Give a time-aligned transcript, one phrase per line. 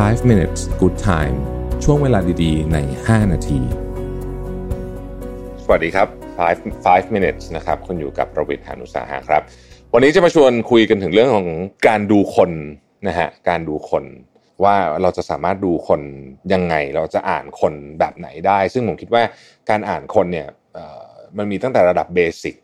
[0.00, 1.36] 5 minutes good time
[1.84, 3.60] ช่วงเวลาดีๆ ใน 5 นาที
[5.64, 6.08] สวัสดีครับ
[6.46, 9.42] 5 5 minutes นะครับ คุณอยู่กับประวิทย์หานุสาหะครับ
[9.94, 11.48] วันนี้จะมาชวนคุยกันถึงเรื่องของ
[11.88, 12.50] การดูคน
[13.08, 14.04] นะฮะ การดูคน
[14.64, 16.00] ว่าเราจะสามารถดูคน
[16.52, 19.22] ยังไง เราจะอ่านคนแบบไหนได้ ซึ่งผมคิดว่า
[19.70, 20.48] การอ่านคนเนี่ย
[21.36, 22.54] มันมีตั้งแต่ระดับเบสิก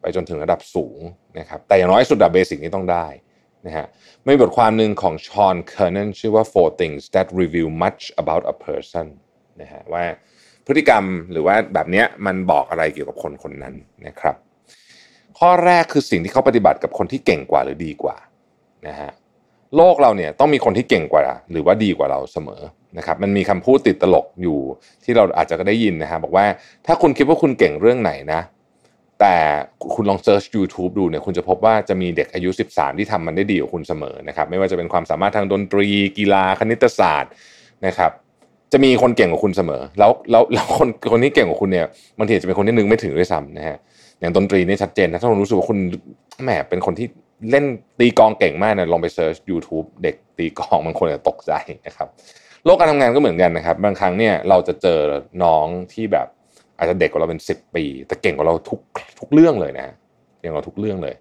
[0.00, 0.98] ไปจนถึงระดับสูง
[1.38, 3.06] นะครับ แต่อย่างน้อยสุดระดับเบสิกนี้ต้องได้
[3.66, 3.86] นะฮะ
[4.26, 9.06] มีบทความหนึ่งของชอนเคอร์เนนชื่อว่า four things that reveal much about a person
[9.60, 10.04] นะฮะว่า
[10.66, 13.74] พฤติกรรมหรือว่าแบบนี้มันบอกอะไรเกี่ยวกับคนคนนั้น
[14.06, 14.36] นะครับ
[15.38, 18.16] ข้อแรกคือสิ่งที่เขาปฏิบัติกับคนที่เก่งกว่าหรือดีกว่า
[18.88, 19.10] นะฮะ
[19.76, 22.62] โลกเราเนี่ยต้องมีคนที่เก่งกว่า หรือว่าดีกว่าเราเสมอ
[22.98, 24.58] นะครับมันมีคำพูดติดตลกอยู่
[25.04, 26.46] ที่เราอาจจะได้ยินนะฮะบอกว่า
[26.86, 28.40] ถ้าคุณคิดว่าคุณเก่งเรื่องไหนนะ
[29.20, 29.36] แต่
[29.94, 35.86] คุณลอง search YouTube ดูเนี่ยคุณจะพบว่าจะมีเด็กอายุ 13 ที่ทำมันได้ดีกว่าคุณเสมอนะครับไม่ว่าจะเป็นความสามารถทางดนตรี
[36.18, 37.32] กีฬาคณิตศาสตร์
[37.86, 38.12] นะครับ
[38.72, 41.86] จะมีคนเก่งกว่าคุณเสมอ แล้วแล้วแล้วคนคนที่เก่งกว่าคุณเนี่ย
[42.18, 43.76] บางทีจะเป็นคนที่นึกไม่ถึงด้วยซ้ำนะฮะ
[44.20, 45.78] อย่างดนตรีนี่ชัดเจนนะถ้าคุณรู้สึกว่าคุณ
[46.42, 47.06] แหมเป็นคนที่
[47.50, 47.64] เล่น
[47.98, 51.52] ตีกลองเก่งมากเนี่ยลองไป search YouTube เด็กตีกลองบางคนจะตกใจ
[51.86, 52.08] นะครับ
[52.64, 55.00] โลกการทำงานก็เหมือนกันนะครับ บางครั้งเนี่ยเราจะเจอ
[55.42, 56.26] น้องที่แบบ
[56.78, 58.80] อาจจะเด็กกว่าเราเป็นสิบปี แต่เก่งกว่าเราทุก
[59.18, 59.88] ทุกเรื่องเลยนะ
[60.40, 61.14] เก่งกว่าทุกเรื่องเลย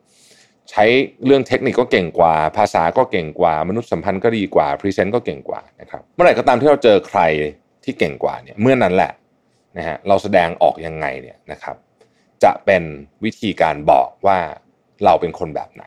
[0.71, 0.85] ใช้
[1.25, 7.21] เรื่องเทคนิคก็เก่งกว่า ภาษาก็เก่งกว่า มนุษยสัมพันธ์ก็ดีกว่าพรีเซนต์ก็เก่งกว่านะครับเมื่อไหร่ก็ตามที่เราเจอใคร
[7.83, 9.11] ที่เก่งกว่าเนี่ยเมื่อนั้นแหละ
[9.77, 11.75] นะฮะเราแสดงออกยังไงเนี่ยนะครับ
[12.43, 12.83] จะเป็น
[13.23, 14.39] วิธีการบอกว่า
[15.05, 15.83] เราเป็นคนแบบไหน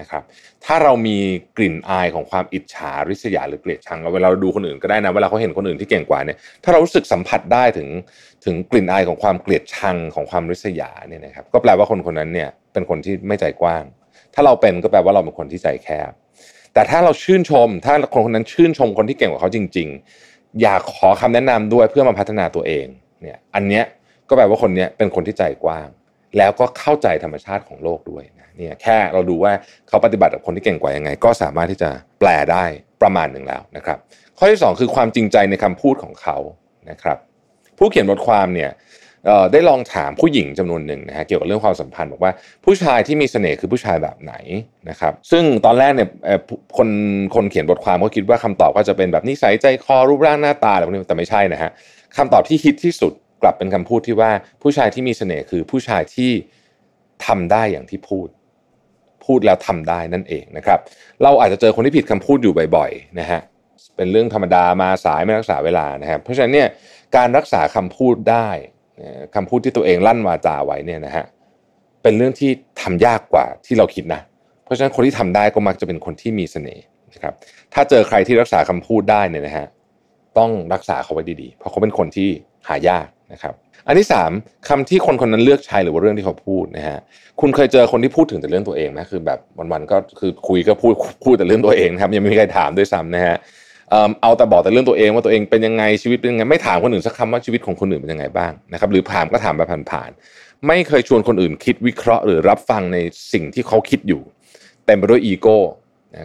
[0.00, 0.22] นะครับ
[0.64, 1.16] ถ้าเรามี
[1.56, 7.88] กลิ่นอายของความอิจฉาริษยาหรือเกลียดชังเวลาเราดูคนอื่นก็ได้นะเวลาเขาเห็นคนอื่นที่เก่งกว่าเนี่ยถ้าเรารู้สึกสัมผัสได้ถึง
[8.44, 13.84] ถึงกลิ่นอายของความเกลียดชังของความริษยาเนี่ยนะครับก็แปลว่าคนคนนั้นเนี่ยเป็นคนที่ไม่ใจกว้าง
[14.34, 16.12] ถ้าเราเป็นก็แปลว่าเราเป็นคนที่ใจแคบ
[16.74, 19.88] แต่ถ้าเราชื่นชม ถ้าคนคนนั้นชื่นชมคนที่เก่งกว่าเขาจริง
[20.24, 22.86] ๆ อยากขอคำแนะนำด้วยเพื่อมาพัฒนาตัวเอง
[23.22, 23.84] เนี่ยอันเนี้ย
[24.28, 25.88] ก็แปลว่าคนเนี้เป็นคนที่ใจกว้าง
[26.38, 29.52] แล้วก็เข้าใจธรรมชาติของโลกด้วยนะเนี่ยแค่เราดูว่า
[29.88, 32.64] เขาปฏิบัติกับคนที่เก่งกว่ายังไง ก็สามารถที่จะแปลได้
[33.02, 33.98] ประมาณหนึ่งแล้วนะครับ
[34.38, 36.36] ข้อที่ 2 คือความจริงใจในคำพูดของเขา
[36.90, 37.18] นะครับ
[37.78, 38.70] ผู้เขียนบทความเนี่ย
[39.52, 42.32] ได้ลองถามผู้หญิงจำนวนหนึ่งนะฮะเกี่ยวกับเรื่องความสัมพันธ์บอกว่า
[42.64, 44.34] ผู้ชายที่มีเสน่ห์คือผู้ชายแบบไหน
[44.90, 46.08] นะครับ ซึ่งตอนแรกเนี่ย
[46.76, 46.88] คน
[47.34, 51.70] คนเขียนบทความก็คิดว่าคำตอบก็จะเป็นแบบนิสัยใจคอรูปร่างหน้าตาอะไรพวกนี้แต่ไม่ใช่นะฮะ
[52.16, 54.30] คำตอบที่ฮิตที่สุด กลับเป็นคำพูดที่ว่า
[54.62, 56.30] ผู้ชายที่มีเสน่ห์คือผู้ชายที่
[57.26, 58.28] ทำได้อย่างที่พูด
[59.24, 60.78] พูดแล้วทำได้นั่นเองนะครับ
[61.22, 63.40] เราอาจจะเจอคนที่ผิดคำพูดอยู่บ่อยๆนะฮะ
[63.96, 66.68] เป็นเรื่องธรรมดามาสายไม่รักษาเวลานะครับ เพราะฉะนั้นเนี่ย
[67.16, 68.48] การรักษาคำพูดได้
[69.34, 71.24] คำพูดที่ตัวเองลั่นวาจาไว้เนี่ยนะฮะ
[72.02, 72.50] เป็นเรื่องที่
[72.82, 74.20] ทำยากกว่าที่เราคิดนะ
[74.64, 77.34] เพราะฉะนั้นคนที่ทำได้ก็มักจะเป็นคนที่มีเสน่ห์นะครับ
[77.74, 79.66] ถ้าเจอใครที่รักษาคำพูดได้เนี่ยนะฮะ
[80.38, 82.28] ต้องรักษาเขาไว้ดีๆ เพราะเขาเป็นคนที่
[82.68, 83.54] หายาก นะครับ
[83.86, 84.30] อันที่สาม
[84.68, 86.98] คำที่คนคนนั้นเลือกใช้หรือว่าเรื่องที่เขาพูดนะฮะ
[87.40, 89.38] คุณเคยเจอคนที่พูดถึงแต่เรื่องตัวเองไหมคือแบบ
[89.72, 90.92] วันๆก็คือคุยก็พูด
[91.24, 93.36] พูดแต่เรื่องตัวเองครับยังไม่มีใครถามด้วยซ้ำนะฮะ
[94.22, 102.98] เอาแต่บอกแต่เรื่องตัวเองว่าตัวเองเป็นยังไงชีวิตเป็นยังไงไม่ถามคนอื่นสักคำว่าชีวิตของคนอื่นเป็นยังไงบ้างนะครับหรือถามก็ถามแบบผ่านๆไม่เคยชวนคนอื่นคิดวิเคราะห์ หรือรับฟังใน
[103.32, 104.22] สิ่งที่เขาคิดอยู่
[104.86, 105.56] เต็มไปด้วยอีโก้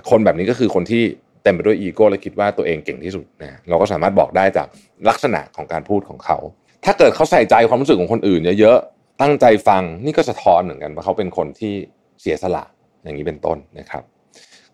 [0.10, 1.04] คนแบบนี้ก็คือคนที่
[1.44, 4.68] เต็มไปด้วยอีโก้และคิดว่าตัวเองเก่งที่สุดนะเราก็สามารถบอกได้จาก
[5.10, 6.38] ลักษณะของการพูดของเขา
[6.86, 11.74] ถ้าเกิดเขาใส่ใจความรู้สึกของคนอื่นเยอะๆตั้งใจฟังนี่ก็สะท้อนเหมือนกันว่าเขาเป็นคนที่
[12.22, 12.64] เสียสละ
[13.04, 14.04] อย่างนี้เป็นต้นนะครับ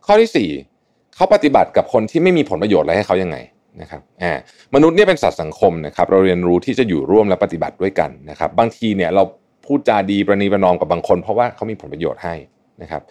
[0.06, 3.38] ข้อที่ 4เขาปฏิบัติกับคนที่ไม่มีผลประโยชน์อะไรให้เขายังไง
[3.82, 4.34] นะครับอ่า
[4.76, 9.24] มนุษย์เนี่ยเป็นสัตว์สังคมนะครับ เราเรียนรู้ที่จะอยู่ร่วมและปฏิบัติด้วยกันนะครับ บางทีเนี่ยเรา
[9.66, 12.34] พูดจาดีประนีประนอมกับบางคน เพราะว่าเขามีผลประโยชน์ให้
[12.82, 13.02] นะครับ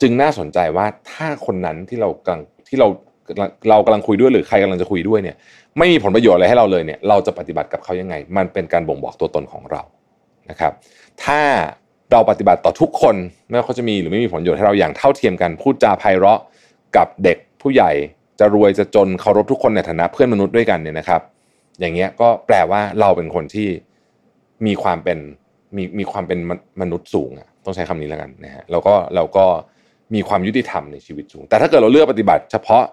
[0.00, 2.88] จึงน่าสนใจว่าถ้าคนนั้นที่เรากำลังที่เรา
[3.70, 5.36] เรากำลังคุยด้วยหรือใครกำลังจะคุยด้วยเนี่ย
[5.78, 9.82] ไม่มีผลประโยชน์อะไรให้เราเลยเนี่ย เราจะปฏิบัติกับเขายังไง มันเป็นการบ่งบอกตัวตนของเรา
[10.50, 10.72] นะครับ
[11.24, 11.40] ถ้า
[12.12, 13.16] เราปฏิบัติต่อทุกคน
[13.48, 16.40] ไม่ว่าเขาจะมีหรือไม่มีผลประโยชน์ให้เราอย่างเท่าเทียมกันพูดจาไพเราะ
[16.96, 17.90] กับเด็กผู้ใหญ่
[18.40, 21.20] จะรวยจะจนเคารพทุกคนในฐานะเพื่อนมนุษย์ด้วยกันเนี่ยนะครับ
[21.80, 23.68] อย่างเงี้ยก็แปลว่าเราเป็นคนที่
[24.66, 25.18] มีความเป็น
[25.76, 26.38] มีมีความเป็น
[26.80, 29.44] มนุษย์สูงอะต้องใช้คำนี้แล้วกันนะฮะแล้วก็เราก็
[30.14, 32.84] มีความยุติธรรมในชีวิตสูง แต่ถ้าเกิดเราเลือกปฏิบัติ เฉพาะ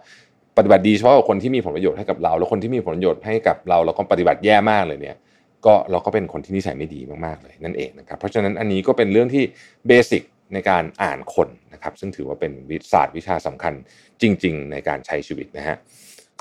[0.57, 5.17] ปฏิบัติดีเฉพาะกับคนที่มีผลประโยชน์ให้กับเรา แล้วคนที่มีผลประโยชน์ให้กับเราเราก็ปฏิบัติแย่มากเลยเนี่ย
[5.65, 9.43] ก็เราก็เป็นคนที่นิสัยไม่ดีมากๆเลยนั่นเองนะครับเพราะฉะนั้นอันนี้ก็เป็นเรื่องที่
[9.87, 10.23] เบสิก
[10.53, 13.73] ในการอ่านคนนะครับซึ่งถือว่าเป็นวิศาสตร์วิชาสำคัญ
[14.21, 15.77] จริง ๆ ในการใช้ชีวิตนะฮะ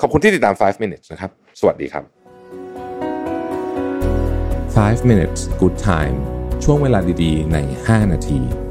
[0.01, 2.03] ขอบคุณที่ติดตาม 5 minutes นะครับ สวัสดีครับ
[4.77, 6.17] 5 minutes good time
[6.63, 8.66] ช่วงเวลาดีๆ ใน 5 นาที